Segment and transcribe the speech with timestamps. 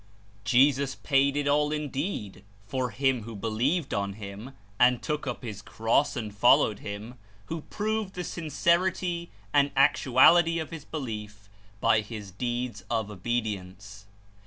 [0.45, 5.61] Jesus paid It all indeed for him who believed on Him and took up his
[5.61, 7.13] cross and followed him,
[7.53, 14.07] who proved the sin cerity and actuality of his belief by his deeds of obedience.